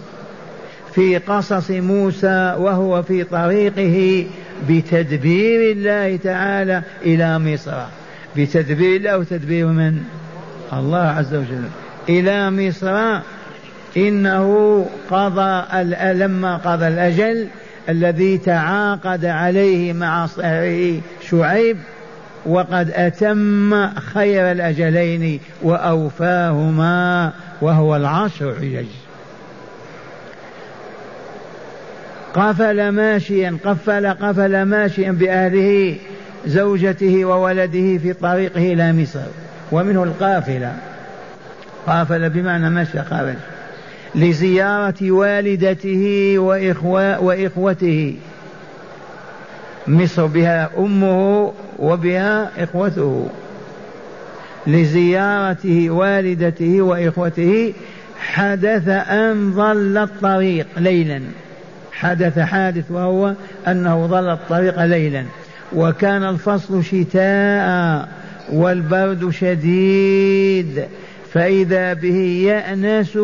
في 0.94 1.18
قصص 1.18 1.72
موسى 1.72 2.56
وهو 2.58 3.04
في 3.04 3.24
طريقه 3.24 4.26
بتدبير 4.70 5.72
الله 5.72 6.16
تعالى 6.24 6.82
إلى 7.06 7.40
مصر. 7.40 7.82
بتدبير 8.38 8.96
الله 8.96 9.18
وتدبير 9.18 9.68
من؟ 9.68 10.04
الله 10.74 10.98
عز 10.98 11.36
وجل. 11.36 11.64
إلى 12.10 12.52
مصر 12.52 13.20
إنه 13.98 14.86
قضى 15.12 15.84
لما 16.14 16.58
قضى 16.58 16.88
الأجل 16.88 17.48
الذي 17.90 18.38
تعاقد 18.38 19.26
عليه 19.26 19.94
مع 19.94 20.28
شعيب 21.30 21.78
وقد 22.46 22.92
أتم 22.92 23.88
خير 23.96 24.52
الأجلين 24.52 25.40
وأوفاهما 25.62 27.32
وهو 27.62 27.96
العشر 27.96 28.56
حجج 28.56 28.86
قفل 32.34 32.90
ماشيا 32.90 33.58
قفل 33.66 34.08
قفل 34.08 34.64
ماشيا 34.64 35.12
بأهله 35.12 35.96
زوجته 36.46 37.26
وولده 37.26 37.98
في 37.98 38.14
طريقه 38.14 38.74
إلى 38.74 38.94
مصر 38.94 39.20
ومنه 39.72 40.04
القافلة. 40.04 40.74
قافل 41.88 42.30
بمعنى 42.30 42.70
مشى 42.70 43.02
خرج 43.02 43.36
لزيارة 44.16 45.12
والدته 45.12 46.34
وإخوة 46.38 47.24
وإخوته. 47.24 48.16
مصر 49.88 50.26
بها 50.26 50.70
أمه 50.78 51.52
وبها 51.80 52.64
إخوته. 52.64 53.30
لزيارته 54.68 55.90
والدته 55.90 56.82
وإخوته 56.82 57.74
حدث 58.20 58.88
أن 58.88 59.52
ضل 59.56 59.98
الطريق 59.98 60.68
ليلا. 60.78 61.22
حدث 61.92 62.40
حادث 62.40 62.92
وهو 62.92 63.34
أنه 63.68 64.06
ضل 64.06 64.30
الطريق 64.30 64.84
ليلا. 64.86 65.26
وكان 65.76 66.24
الفصل 66.24 66.84
شتاء 66.84 68.10
والبرد 68.54 69.30
شديد. 69.30 70.84
فإذا 71.34 71.94
به 71.94 72.44
يأنس 72.48 73.18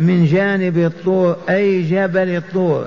من 0.00 0.24
جانب 0.24 0.78
الطور 0.78 1.36
أي 1.50 1.82
جبل 1.82 2.36
الطور. 2.36 2.86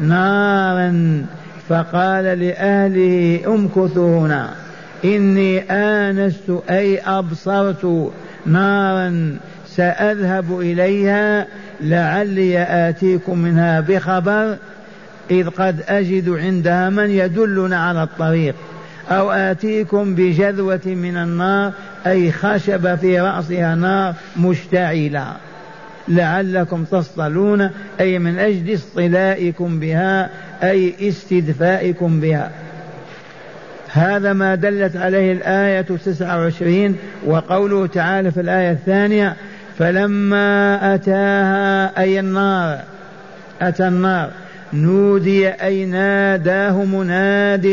نارا 0.00 1.24
فقال 1.68 2.24
لأهله 2.24 3.40
امكثوا 3.46 4.18
هنا. 4.18 4.50
إني 5.04 5.60
آنست 5.70 6.62
أي 6.70 6.98
أبصرت 6.98 8.12
نارا 8.46 9.36
سأذهب 9.66 10.60
إليها 10.60 11.46
لعلي 11.80 12.62
آتيكم 12.88 13.38
منها 13.38 13.80
بخبر 13.80 14.56
إذ 15.30 15.48
قد 15.48 15.82
أجد 15.88 16.28
عندها 16.28 16.90
من 16.90 17.10
يدلنا 17.10 17.76
على 17.76 18.02
الطريق. 18.02 18.54
أو 19.10 19.30
آتيكم 19.30 20.14
بجذوة 20.14 20.86
من 20.86 21.16
النار 21.16 21.72
أي 22.06 22.32
خشب 22.32 22.94
في 22.94 23.20
رأسها 23.20 23.74
نار 23.74 24.14
مشتعلة. 24.36 25.26
لعلكم 26.08 26.84
تصطلون 26.84 27.70
أي 28.00 28.18
من 28.18 28.38
أجل 28.38 28.74
اصطلائكم 28.74 29.80
بها 29.80 30.30
أي 30.62 30.94
استدفائكم 31.00 32.20
بها. 32.20 32.50
هذا 33.92 34.32
ما 34.32 34.54
دلت 34.54 34.96
عليه 34.96 35.32
الآية 35.32 35.80
29 35.80 36.96
وقوله 37.26 37.86
تعالى 37.86 38.30
في 38.30 38.40
الآية 38.40 38.70
الثانية 38.70 39.36
فلما 39.78 40.94
أتاها 40.94 42.00
أي 42.00 42.20
النار 42.20 42.78
أتى 43.60 43.88
النار 43.88 44.30
نودي 44.72 45.48
أي 45.48 45.84
ناداه 45.84 46.84
مناد 46.84 47.66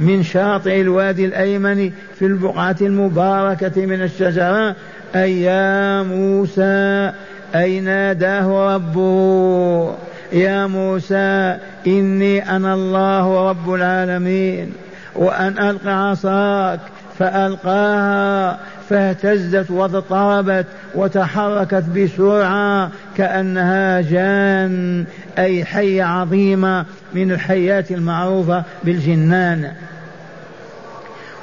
من 0.00 0.22
شاطئ 0.22 0.80
الوادي 0.80 1.24
الأيمن 1.26 1.90
في 2.18 2.26
البقعة 2.26 2.76
المباركة 2.80 3.86
من 3.86 4.02
الشجرة 4.02 4.76
أي 5.14 5.42
يا 5.42 6.02
موسى 6.02 7.12
أي 7.54 7.80
ناداه 7.80 8.74
ربه؟ 8.74 9.94
يا 10.32 10.66
موسى 10.66 11.56
إني 11.86 12.56
أنا 12.56 12.74
الله 12.74 13.50
رب 13.50 13.74
العالمين. 13.74 14.72
وأن 15.14 15.58
ألق 15.58 15.86
عصاك 15.86 16.80
فألقاها 17.18 18.58
فاهتزت 18.90 19.70
واضطربت 19.70 20.66
وتحركت 20.94 21.84
بسرعة 21.96 22.90
كأنها 23.16 24.00
جان 24.00 25.04
أي 25.38 25.64
حية 25.64 26.04
عظيمة 26.04 26.84
من 27.14 27.32
الحيات 27.32 27.90
المعروفة 27.90 28.62
بالجنان. 28.84 29.72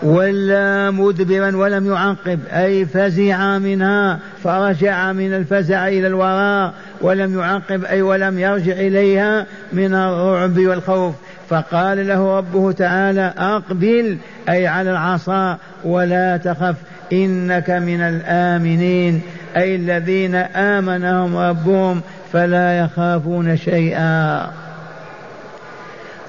ولا 0.04 0.92
مدبرا 0.92 1.56
ولم 1.58 1.92
يعقب 1.92 2.40
أي 2.52 2.86
فزع 2.86 3.58
منها 3.58 4.20
فرجع 4.44 5.12
من 5.12 5.34
الفزع 5.34 5.88
إلى 5.88 6.08
الوراء 6.08 6.74
ولم 7.02 7.40
يعقب 7.40 7.86
أي 7.86 8.02
ولم 8.02 8.40
يرجع 8.40 8.74
إليها 8.74 9.46
من 9.74 9.94
الرعب 9.94 10.58
والخوف. 10.58 11.16
فقال 11.50 12.08
له 12.08 12.38
ربه 12.38 12.72
تعالى 12.72 13.34
أقبل 13.38 14.18
أي 14.50 14.68
على 14.68 14.92
العصا 14.92 15.58
ولا 15.84 16.38
تخف 16.38 16.76
إنك 17.14 17.70
من 17.70 18.02
الآمنين. 18.02 19.22
أي 19.58 19.76
الذين 19.76 20.36
آمنهم 20.36 21.38
ربهم 21.38 22.02
فلا 22.34 22.80
يخافون 22.80 23.58
شيئا. 23.58 24.48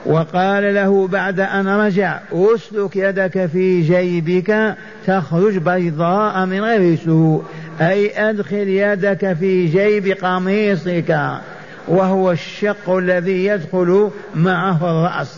وقال 0.07 0.75
له 0.75 1.09
بعد 1.09 1.41
أن 1.41 1.69
رجع 1.69 2.21
أسلك 2.33 2.97
يدك 2.97 3.47
في 3.47 3.83
جيبك 3.83 4.77
تخرج 5.07 5.59
بيضاء 5.59 6.47
من 6.47 6.61
غير 6.61 6.97
سوء 6.97 7.45
أي 7.81 8.31
أدخل 8.31 8.69
يدك 8.69 9.33
في 9.33 9.67
جيب 9.67 10.17
قميصك 10.25 11.41
وهو 11.88 12.33
الشق 12.33 12.91
الذي 12.91 13.45
يدخل 13.45 14.11
معه 14.35 14.91
الرأس. 14.91 15.37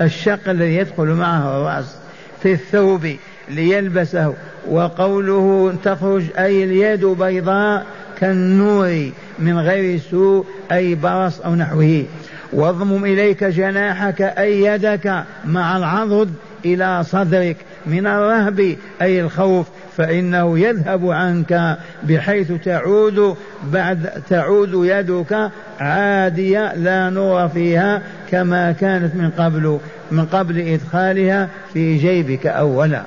الشق 0.00 0.48
الذي 0.48 0.76
يدخل 0.76 1.06
معه 1.06 1.56
الرأس. 1.56 1.96
في 2.42 2.52
الثوب 2.52 3.06
ليلبسه 3.48 4.34
وقوله 4.68 5.74
تخرج 5.84 6.22
أي 6.38 6.64
اليد 6.64 7.04
بيضاء 7.04 7.86
كالنور 8.20 9.10
من 9.38 9.58
غير 9.58 10.00
سوء 10.10 10.46
أي 10.72 10.94
برص 10.94 11.40
أو 11.40 11.54
نحوه. 11.54 12.04
واضمم 12.52 13.04
إليك 13.04 13.44
جناحك 13.44 14.22
أي 14.22 14.62
يدك 14.62 15.24
مع 15.44 15.76
العضد 15.76 16.34
إلى 16.64 17.04
صدرك 17.04 17.56
من 17.86 18.06
الرهب 18.06 18.76
أي 19.02 19.20
الخوف 19.20 19.66
فإنه 19.96 20.58
يذهب 20.58 21.10
عنك 21.10 21.78
بحيث 22.02 22.52
تعود 22.64 23.36
بعد 23.64 24.22
تعود 24.28 24.70
يدك 24.74 25.50
عادية 25.80 26.74
لا 26.74 27.10
نور 27.10 27.48
فيها 27.48 28.02
كما 28.30 28.72
كانت 28.72 29.14
من 29.14 29.30
قبل 29.30 29.78
من 30.10 30.26
قبل 30.26 30.58
إدخالها 30.58 31.48
في 31.72 31.96
جيبك 31.96 32.46
أولا. 32.46 33.02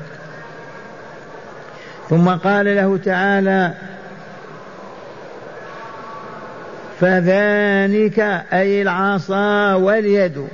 ثم 2.10 2.30
قال 2.30 2.66
له 2.66 2.98
تعالى 2.98 3.74
فذلك 7.00 8.20
أي 8.54 8.82
العصا 8.82 9.74
واليد 9.74 10.48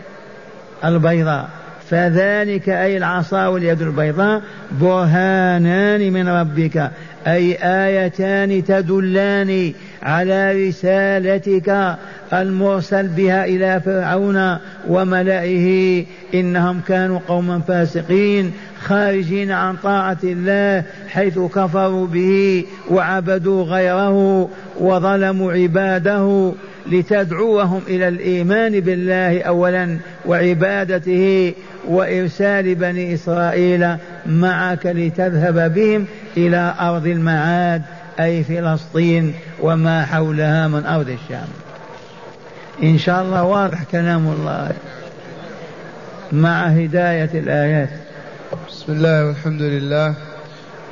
البيضاء. 0.85 1.49
فذلك 1.89 2.69
أي 2.69 2.97
العصا 2.97 3.47
واليد 3.47 3.81
البيضاء. 3.81 4.41
برهانان 4.71 6.13
من 6.13 6.29
ربك. 6.29 6.91
أي 7.27 7.57
آيتان 7.61 8.63
تدلان 8.63 9.73
على 10.03 10.67
رسالتك 10.67 11.95
المرسل 12.33 13.07
بها 13.07 13.45
إلى 13.45 13.81
فرعون 13.85 14.57
وملئه 14.87 16.05
إنهم 16.33 16.81
كانوا 16.87 17.19
قوما 17.27 17.59
فاسقين 17.59 18.51
خارجين 18.81 19.51
عن 19.51 19.75
طاعة 19.75 20.17
الله 20.23 20.83
حيث 21.07 21.39
كفروا 21.39 22.07
به 22.07 22.65
وعبدوا 22.91 23.63
غيره 23.63 24.49
وظلموا 24.79 25.53
عباده 25.53 26.53
لتدعوهم 26.91 27.81
إلى 27.87 28.07
الإيمان 28.07 28.79
بالله 28.79 29.41
أولا 29.41 29.97
وعبادته 30.25 31.53
وإرسال 31.87 32.75
بني 32.75 33.13
إسرائيل 33.13 33.95
معك 34.25 34.85
لتذهب 34.85 35.73
بهم 35.73 36.05
إلى 36.37 36.75
أرض 36.79 37.07
المعاد 37.07 37.81
أي 38.19 38.43
فلسطين 38.43 39.33
وما 39.61 40.05
حولها 40.05 40.67
من 40.67 40.85
أرض 40.85 41.09
الشام. 41.09 41.47
إن 42.83 42.97
شاء 42.97 43.21
الله 43.21 43.43
واضح 43.43 43.83
كلام 43.91 44.27
الله. 44.27 44.71
مع 46.31 46.65
هداية 46.67 47.29
الآيات. 47.33 47.89
بسم 48.69 48.91
الله 48.93 49.25
والحمد 49.25 49.61
لله. 49.61 50.13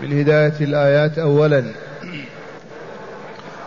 من 0.04 0.20
هداية 0.20 0.54
الآيات 0.62 1.20
أولا 1.20 1.64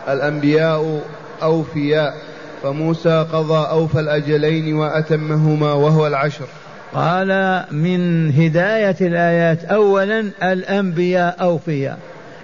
الأنبياء 0.09 1.01
أوفياء 1.43 2.15
فموسى 2.63 3.27
قضى 3.33 3.69
أوفى 3.71 4.01
الأجلين 4.01 4.75
وأتمهما 4.75 5.73
وهو 5.73 6.07
العشر. 6.07 6.47
قال 6.95 7.65
من 7.71 8.33
هداية 8.33 8.97
الآيات 9.01 9.65
أولا 9.65 10.21
الأنبياء 10.43 11.37
أوفياء. 11.41 11.99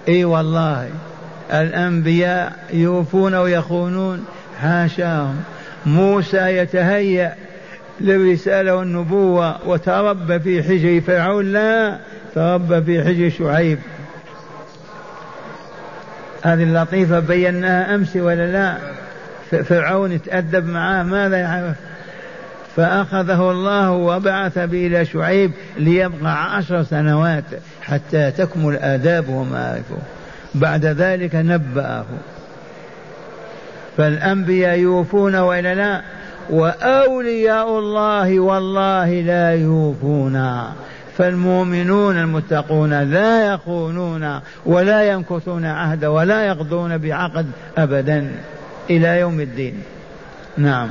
إي 0.07 0.25
والله 0.25 0.89
الأنبياء 1.53 2.53
يوفون 2.73 3.35
ويخونون. 3.35 4.25
حاشاهم 4.61 5.35
موسى 5.85 6.57
يتهيأ 6.57 7.35
للرسالة 8.01 8.75
والنبوة 8.75 9.67
وتربى 9.67 10.39
في 10.39 10.63
حجر 10.63 11.01
فرعون. 11.01 11.53
لا 11.53 11.97
تربى 12.35 12.81
في 12.81 13.03
حجر 13.03 13.29
شعيب. 13.29 13.79
هذه 16.43 16.63
اللطيفة 16.63 17.19
بيناها 17.19 17.95
أمس 17.95 18.15
ولا 18.15 18.51
لا؟ 18.51 18.77
فرعون 19.63 20.21
تأدب 20.21 20.65
معاه 20.65 21.03
ماذا 21.03 21.37
يعرف؟ 21.37 21.75
فأخذه 22.75 23.51
الله 23.51 23.91
وبعث 23.91 24.59
به 24.59 24.87
إلى 24.87 25.05
شعيب 25.05 25.51
ليبقى 25.77 26.55
عشر 26.55 26.83
سنوات 26.83 27.43
حتى 27.81 28.31
تكمل 28.31 28.75
آدابه 28.75 29.31
ومعارفه. 29.31 29.97
بعد 30.55 30.85
ذلك 30.85 31.35
نبأه. 31.35 32.05
فالأنبياء 33.97 34.77
يوفون 34.77 35.35
وإلا 35.35 35.75
لا 35.75 36.01
وأولياء 36.49 37.79
الله 37.79 38.39
والله 38.39 39.21
لا 39.21 39.55
يوفون. 39.55 40.63
فالمؤمنون 41.17 42.17
المتقون 42.17 43.03
لا 43.03 43.53
يخونون 43.53 44.39
ولا 44.65 45.03
ينكثون 45.03 45.65
عهدا 45.65 46.07
ولا 46.07 46.45
يقضون 46.47 46.97
بعقد 46.97 47.45
أبدا 47.77 48.31
إلى 48.89 49.19
يوم 49.19 49.39
الدين. 49.39 49.83
نعم. 50.57 50.89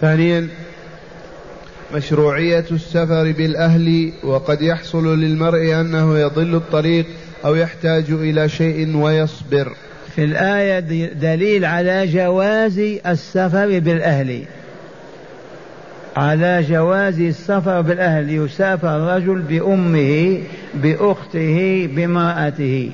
ثانيا 0.00 0.48
مشروعية 1.94 2.64
السفر 2.70 3.32
بالأهل 3.32 4.12
وقد 4.24 4.62
يحصل 4.62 5.20
للمرء 5.20 5.80
أنه 5.80 6.18
يضل 6.18 6.54
الطريق 6.54 7.06
أو 7.44 7.54
يحتاج 7.54 8.04
إلى 8.10 8.48
شيء 8.48 8.96
ويصبر. 8.96 9.72
في 10.16 10.24
الآية 10.24 10.80
دليل 11.12 11.64
على 11.64 12.06
جواز 12.06 12.78
السفر 13.06 13.78
بالأهل. 13.78 14.42
على 16.16 16.64
جواز 16.68 17.20
السفر 17.20 17.80
بالأهل 17.80 18.30
يسافر 18.30 18.96
الرجل 18.96 19.42
بأمه 19.42 20.38
بأخته 20.74 21.88
بامرأته. 21.96 22.90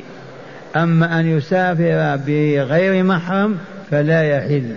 أما 0.77 1.21
أن 1.21 1.27
يسافر 1.27 2.17
بغير 2.27 3.05
محرم 3.05 3.59
فلا 3.91 4.23
يحل. 4.23 4.75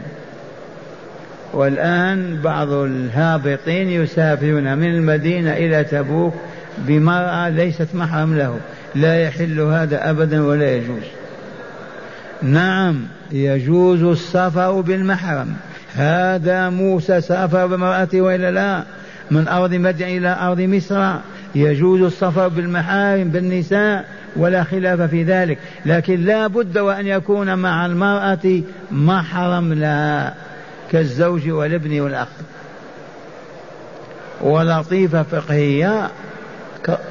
والآن 1.54 2.42
بعض 2.44 2.72
الهابطين 2.72 3.90
يسافرون 3.90 4.78
من 4.78 4.88
المدينة 4.88 5.54
إلى 5.54 5.84
تبوك 5.84 6.34
بمرأة 6.78 7.50
ليست 7.50 7.88
محرم 7.94 8.38
له. 8.38 8.58
لا 8.96 9.22
يحل 9.22 9.60
هذا 9.60 10.10
أبدا 10.10 10.44
ولا 10.46 10.76
يجوز. 10.76 11.04
نعم 12.42 13.00
يجوز 13.32 14.04
السفر 14.04 14.82
بالمحرم. 14.82 15.54
هذا 15.96 16.70
موسى 16.70 17.22
سافر 17.22 17.66
بامرأته 17.66 18.22
وإلا 18.22 18.52
لا؟ 18.52 18.84
من 19.32 19.48
أرض 19.48 19.74
مدين 19.74 20.18
إلى 20.18 20.38
أرض 20.42 20.62
مصر. 20.62 21.14
يجوز 21.56 22.02
السفر 22.02 22.48
بالمحارم 22.48 23.30
بالنساء 23.30 24.06
ولا 24.36 24.64
خلاف 24.64 25.02
في 25.02 25.24
ذلك. 25.24 25.58
لكن 25.86 26.26
لا 26.26 26.48
بد 26.48 26.78
وأن 26.78 27.08
يكون 27.08 27.56
مع 27.56 27.86
المرأة 27.86 28.62
محرم 28.92 29.74
لها. 29.74 30.34
كالزوج 30.92 31.50
والابن 31.50 32.00
والأخ. 32.00 32.28
ولطيفة 34.42 35.24
فقهية 35.24 36.10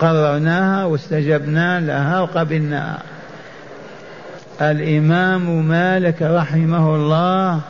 قررناها 0.00 0.84
واستجبنا 0.84 1.80
لها 1.80 2.20
وقبلناها. 2.20 3.02
الإمام 4.60 5.68
مالك 5.68 6.22
رحمه 6.22 6.94
الله 6.94 7.60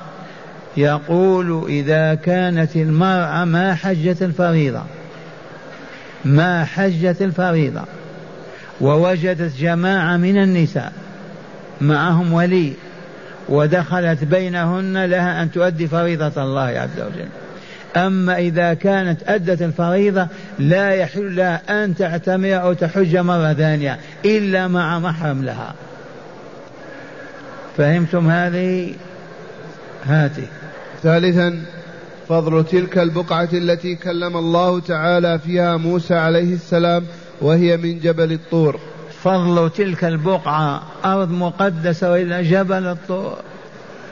يقول 0.76 1.64
إذا 1.68 2.14
كانت 2.14 2.76
المرأة 2.76 3.44
ما 3.44 3.74
حجت 3.74 4.22
الفريضة 4.22 4.82
ما 6.24 6.64
حجت 6.64 7.22
الفريضة 7.22 7.82
ووجدت 8.80 9.56
جماعة 9.58 10.16
من 10.16 10.42
النساء 10.42 10.92
معهم 11.80 12.32
ولي 12.32 12.72
ودخلت 13.48 14.24
بينهن 14.24 15.04
لها 15.04 15.42
أن 15.42 15.52
تؤدي 15.52 15.88
فريضة 15.88 16.42
الله 16.42 16.62
عز 16.62 17.00
وجل. 17.00 17.28
أما 17.96 18.38
إذا 18.38 18.74
كانت 18.74 19.20
أدت 19.26 19.62
الفريضة 19.62 20.28
لا 20.58 20.90
يحل 20.90 21.36
لها 21.36 21.84
أن 21.84 21.94
تعتمر 21.94 22.62
أو 22.62 22.72
تحج 22.72 23.16
مرة 23.16 23.52
ثانية 23.52 23.98
إلا 24.24 24.68
مع 24.68 24.98
محرم 24.98 25.44
لها. 25.44 25.74
فهمتم 27.76 28.30
هذه؟ 28.30 28.94
هاته 30.06 30.46
ثالثا 31.02 31.62
فضل 32.28 32.64
تلك 32.64 32.98
البقعة 32.98 33.48
التي 33.52 33.94
كلم 33.94 34.36
الله 34.36 34.80
تعالى 34.80 35.38
فيها 35.38 35.76
موسى 35.76 36.14
عليه 36.14 36.54
السلام 36.54 37.04
وهي 37.40 37.76
من 37.76 38.00
جبل 38.00 38.32
الطور. 38.32 38.80
فضل 39.26 39.70
تلك 39.70 40.04
البقعة 40.04 40.82
أرض 41.04 41.30
مقدسة 41.30 42.10
وإلى 42.10 42.42
جبل 42.42 42.86
الطور 42.86 43.36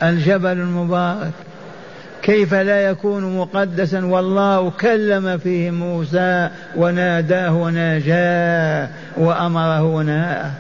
الجبل 0.02 0.52
المبارك. 0.52 1.32
كيف 2.22 2.54
لا 2.54 2.80
يكون 2.90 3.36
مقدسا؟ 3.36 4.04
والله 4.04 4.70
كلم 4.70 5.38
فيه 5.38 5.70
موسى 5.70 6.50
وناداه 6.76 7.54
وناجاه 7.54 8.88
وأمره 9.16 9.82
ونهاه. 9.82 10.50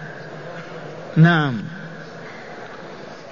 نعم. 1.16 1.54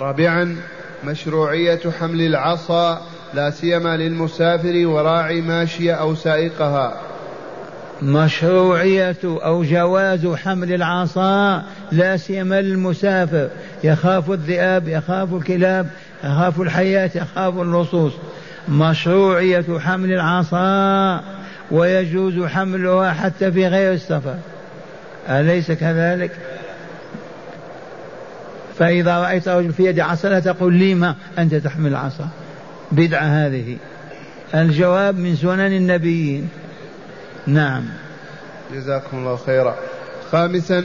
رابعا 0.01 0.57
مشروعية 1.05 1.81
حمل 2.01 2.21
العصا 2.21 3.01
لا 3.35 3.51
سيما 3.51 3.97
للمسافر 3.97 4.87
وراعي 4.87 5.41
ماشية 5.41 5.93
أو 5.93 6.15
سائقها 6.15 7.12
مشروعية 8.03 9.17
أو 9.25 9.65
جواز 9.65 10.27
حمل 10.27 10.75
العصا 10.75 11.63
لا 11.93 12.17
سيما 12.17 12.61
للمسافر 12.61 13.49
يخاف 13.85 14.31
الذئاب 14.31 14.89
يخاف 14.89 15.35
الكلاب 15.35 15.87
يخاف 16.25 16.61
الحياة 16.61 17.11
يخاف 17.15 17.59
اللصوص 17.59 18.13
مشروعية 18.69 19.79
حمل 19.79 20.13
العصا 20.13 21.25
ويجوز 21.71 22.47
حملها 22.47 23.13
حتى 23.13 23.53
في 23.53 23.67
غير 23.67 23.93
السفر. 23.93 24.37
أليس 25.29 25.73
كذلك؟ 25.73 26.31
فإذا 28.79 29.19
رأيت 29.19 29.49
رجل 29.49 29.73
في 29.73 29.85
يد 29.87 30.01
عصا 30.01 30.29
لا 30.29 30.41
تقول 30.41 30.79
لما 30.79 31.15
أنت 31.39 31.55
تحمل 31.55 31.91
العصا. 31.91 32.29
بدعة 32.93 33.47
هذه. 33.47 33.77
الجواب 34.55 35.19
من 35.19 35.37
سنن 35.37 35.61
النبيين. 35.61 36.49
نعم. 37.47 37.85
جزاكم 38.75 39.17
الله 39.19 39.37
خيرا. 39.37 39.77
خامسا 40.33 40.85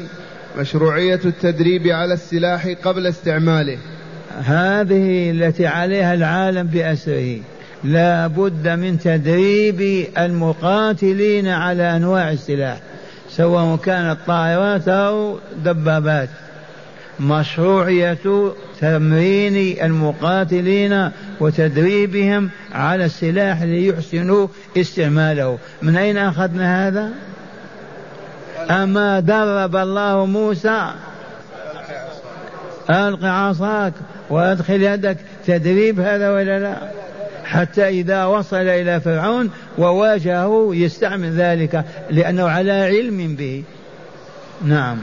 مشروعية 0.58 1.20
التدريب 1.26 1.88
على 1.88 2.14
السلاح 2.14 2.68
قبل 2.84 3.08
استعماله. 3.08 3.78
هذه 4.44 5.32
التي 5.32 5.68
عليها 5.68 6.14
العالم 6.14 6.68
بأسره. 6.68 7.38
لا 7.84 8.28
بد 8.28 8.68
من 8.68 9.00
تدريب 9.00 10.08
المقاتلين 10.18 11.48
على 11.48 11.96
أنواع 11.96 12.32
السلاح 12.32 12.80
سواء 13.30 13.76
كانت 13.76 14.18
طائرات 14.28 14.88
أو 14.88 15.40
دبابات. 15.64 16.30
مشروعية 17.20 18.54
تمرين 18.82 19.84
المقاتلين 19.84 21.12
وتدريبهم 21.40 22.50
على 22.74 23.06
السلاح 23.06 23.62
ليحسنوا 23.62 24.48
استعماله. 24.78 25.58
من 25.82 25.98
أين 25.98 26.18
أخذنا 26.18 26.88
هذا؟ 26.88 27.12
أما 28.70 29.20
درب 29.20 29.76
الله 29.76 30.26
موسى. 30.26 30.92
ألق 32.90 33.26
عصاك 33.26 33.94
وأدخل 34.30 34.84
يدك. 34.84 35.18
تدريب 35.48 36.00
هذا 36.00 36.32
ولا 36.32 36.60
لا؟ 36.60 36.78
حتى 37.46 37.88
إذا 37.88 38.26
وصل 38.26 38.56
إلى 38.56 39.02
فرعون 39.02 39.50
وواجهه 39.78 40.70
يستعمل 40.74 41.32
ذلك 41.32 41.86
لأنه 42.10 42.50
على 42.50 42.72
علم 42.72 43.36
به. 43.36 43.64
نعم. 44.66 44.98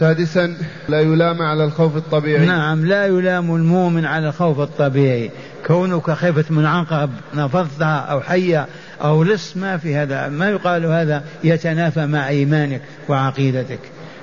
سادسا 0.00 0.54
لا 0.88 1.00
يلام 1.00 1.42
على 1.42 1.64
الخوف 1.64 1.96
الطبيعي. 1.96 2.46
نعم 2.46 2.86
لا 2.86 3.06
يلام 3.06 3.54
المؤمن 3.54 4.04
على 4.04 4.28
الخوف 4.28 4.60
الطبيعي. 4.60 5.30
كونك 5.66 6.10
خفت 6.10 6.50
من 6.50 6.66
عقرب 6.66 7.10
نفضتها 7.34 7.98
أو 7.98 8.20
حية 8.20 8.66
أو 9.02 9.22
لص 9.22 9.56
ما 9.56 9.76
في 9.76 9.96
هذا 9.96 10.28
ما 10.28 10.50
يقال 10.50 10.86
هذا 10.86 11.24
يتنافى 11.44 12.06
مع 12.06 12.28
إيمانك 12.28 12.80
وعقيدتك. 13.08 13.78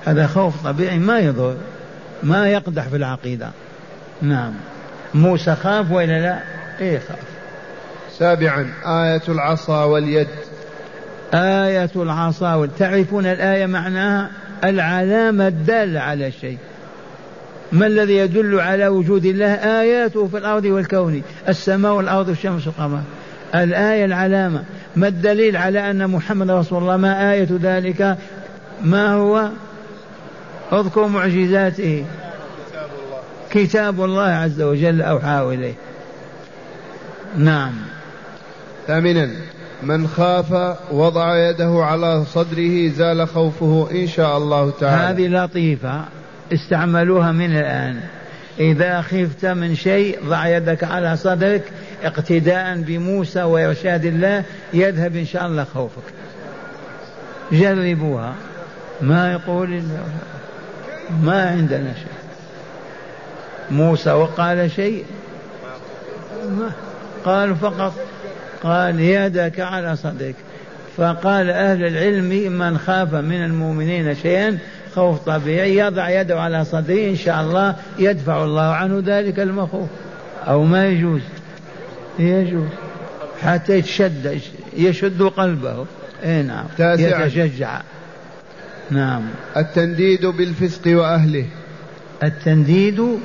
هذا 0.05 0.27
خوف 0.27 0.63
طبيعي 0.63 0.99
ما 0.99 1.19
يضر 1.19 1.55
ما 2.23 2.47
يقدح 2.47 2.87
في 2.87 2.95
العقيدة. 2.95 3.49
نعم. 4.21 4.53
موسى 5.13 5.55
خاف 5.55 5.91
ولا 5.91 6.21
لا؟ 6.21 6.39
إيه 6.79 6.99
خاف. 6.99 7.19
سابعا 8.17 8.67
آية 8.85 9.23
العصا 9.29 9.83
واليد. 9.83 10.27
آية 11.33 11.91
العصا 11.95 12.69
تعرفون 12.79 13.25
الآية 13.25 13.65
معناها؟ 13.65 14.29
العلامة 14.63 15.47
الدالة 15.47 15.99
على 15.99 16.27
الشيء 16.27 16.57
ما 17.71 17.87
الذي 17.87 18.17
يدل 18.17 18.59
على 18.59 18.87
وجود 18.87 19.25
الله؟ 19.25 19.53
آياته 19.53 20.27
في 20.27 20.37
الأرض 20.37 20.65
والكون. 20.65 21.21
السماء 21.49 21.93
والأرض 21.93 22.27
والشمس 22.27 22.67
والقمر. 22.67 23.01
الآية 23.55 24.05
العلامة. 24.05 24.63
ما 24.95 25.07
الدليل 25.07 25.57
على 25.57 25.91
أن 25.91 26.07
محمد 26.09 26.51
رسول 26.51 26.81
الله؟ 26.81 26.97
ما 26.97 27.31
آية 27.31 27.47
ذلك؟ 27.51 28.17
ما 28.83 29.13
هو؟ 29.13 29.49
اذكر 30.73 31.07
معجزاته. 31.07 32.05
كتاب 33.51 34.03
الله 34.03 34.23
عز 34.23 34.61
وجل 34.61 35.01
أوحاه 35.01 35.53
إليه. 35.53 35.73
نعم. 37.37 37.73
ثامنا. 38.87 39.29
من 39.85 40.07
خاف 40.07 40.77
وضع 40.91 41.49
يده 41.49 41.83
على 41.83 42.25
صدره 42.25 42.89
زال 42.89 43.27
خوفه 43.27 43.87
إن 43.91 44.07
شاء 44.07 44.37
الله 44.37 44.71
تعالى. 44.79 45.23
هذه 45.23 45.27
لطيفة 45.27 46.05
استعملوها 46.53 47.31
من 47.31 47.57
الآن. 47.57 47.99
إذا 48.59 49.01
خفت 49.01 49.45
من 49.45 49.75
شيء 49.75 50.19
ضع 50.25 50.47
يدك 50.47 50.83
على 50.83 51.17
صدرك 51.17 51.63
اقتداء 52.03 52.77
بموسى 52.77 53.43
وإرشاد 53.43 54.05
الله 54.05 54.43
يذهب 54.73 55.15
إن 55.15 55.25
شاء 55.25 55.45
الله 55.45 55.63
خوفك. 55.73 56.13
جربوها. 57.51 58.33
ما 59.01 59.31
يقول 59.31 59.83
ما 61.23 61.49
عندنا 61.49 61.93
شيء. 61.93 62.15
موسى 63.71 64.11
وقال 64.11 64.71
شيء؟ 64.71 65.05
ما. 66.49 66.71
قالوا 67.25 67.55
فقط 67.55 67.93
قال 68.63 68.99
يدك 68.99 69.59
على 69.59 69.95
صدرك. 69.95 70.35
فقال 70.97 71.49
أهل 71.49 71.85
العلم 71.85 72.51
من 72.59 72.77
خاف 72.77 73.13
من 73.13 73.43
المؤمنين 73.43 74.15
شيئا 74.15 74.57
خوف 74.95 75.19
طبيعي 75.19 75.77
يضع 75.77 76.21
يده 76.21 76.41
على 76.41 76.65
صدره 76.65 77.09
إن 77.09 77.15
شاء 77.15 77.41
الله 77.41 77.75
يدفع 77.99 78.43
الله 78.43 78.61
عنه 78.61 79.03
ذلك 79.05 79.39
المخوف. 79.39 79.89
أو 80.47 80.63
ما 80.63 80.87
يجوز. 80.87 81.21
يجوز. 82.19 82.67
حتى 83.41 83.77
يتشد 83.77 84.39
يشد 84.77 85.21
قلبه. 85.21 85.85
اي 86.23 86.41
نعم. 86.41 86.65
يتشجع. 86.79 87.81
نعم. 88.91 89.23
التنديد 89.57 90.25
بالفسق 90.25 90.81
وأهله. 90.87 91.45
التنديد 92.23 93.19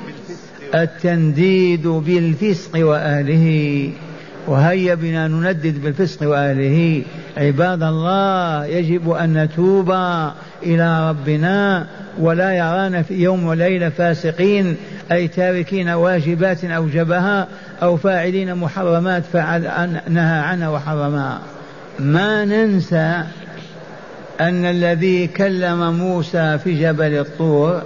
التنديد 0.75 1.87
بالفسق 1.87 2.87
وأهله. 2.87 3.91
وهيا 4.47 4.95
بنا 4.95 5.27
نندد 5.27 5.81
بالفسق 5.81 6.29
واهله 6.29 7.03
عباد 7.37 7.83
الله 7.83 8.65
يجب 8.65 9.09
أن 9.09 9.43
نتوب 9.43 9.91
إلى 10.63 11.09
ربنا 11.09 11.87
ولا 12.19 12.53
يرانا 12.53 13.01
في 13.01 13.13
يوم 13.13 13.45
وليلة 13.45 13.89
فاسقين 13.89 14.75
أي 15.11 15.27
تاركين 15.27 15.89
واجبات 15.89 16.65
اوجبها 16.65 17.47
أو 17.81 17.97
فاعلين 17.97 18.55
محرمات 18.55 19.23
فعل 19.33 19.61
نهى 20.07 20.39
عنها 20.39 20.69
وحرمها. 20.69 21.41
ما 21.99 22.45
ننسى 22.45 23.23
أن 24.41 24.65
الذي 24.65 25.27
كلم 25.27 25.93
موسى 25.93 26.57
في 26.57 26.81
جبل 26.81 27.19
الطور 27.19 27.81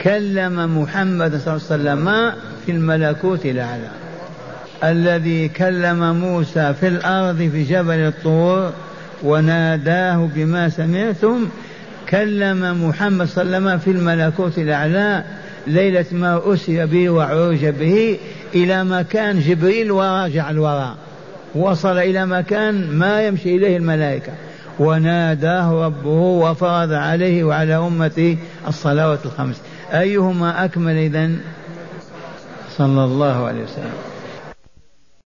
كلم 0.00 0.82
محمد 0.82 1.36
صلى 1.36 1.56
الله 1.56 1.90
عليه 1.90 2.02
وسلم 2.02 2.32
في 2.66 2.72
الملكوت 2.72 3.46
الأعلى. 3.46 4.05
الذي 4.84 5.48
كلم 5.48 6.20
موسى 6.20 6.74
في 6.80 6.88
الأرض 6.88 7.36
في 7.36 7.62
جبل 7.62 7.98
الطور 7.98 8.72
وناداه 9.22 10.28
بما 10.34 10.68
سمعتم. 10.68 11.48
كلم 12.08 12.88
محمد 12.88 13.26
صلى 13.26 13.42
الله 13.42 13.56
عليه 13.56 13.66
وسلم 13.66 13.78
في 13.78 13.90
الملكوت 13.90 14.58
الأعلى 14.58 15.24
ليلة 15.66 16.04
ما 16.12 16.42
اسري 16.44 16.86
به 16.86 17.10
وعرج 17.10 17.66
به 17.66 18.18
إلى 18.54 18.84
مكان 18.84 19.40
جبريل 19.40 19.90
وراجع 19.90 20.50
الوراء. 20.50 20.94
وصل 21.54 21.98
إلى 21.98 22.26
مكان 22.26 22.90
ما 22.90 23.22
يمشي 23.22 23.56
إليه 23.56 23.76
الملائكة. 23.76 24.32
وناداه 24.78 25.86
ربه 25.86 26.10
وفرض 26.20 26.92
عليه 26.92 27.44
وعلى 27.44 27.76
امته 27.76 28.38
الصلوات 28.68 29.26
الخمس. 29.26 29.56
أيهما 29.92 30.64
أكمل 30.64 30.96
إذن؟ 30.96 31.38
صلى 32.78 33.04
الله 33.04 33.46
عليه 33.46 33.62
وسلم. 33.62 34.15